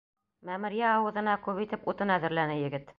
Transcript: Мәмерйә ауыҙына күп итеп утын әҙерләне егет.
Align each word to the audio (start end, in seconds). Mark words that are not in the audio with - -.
Мәмерйә 0.49 0.87
ауыҙына 0.95 1.37
күп 1.47 1.63
итеп 1.67 1.89
утын 1.95 2.19
әҙерләне 2.19 2.61
егет. 2.67 2.89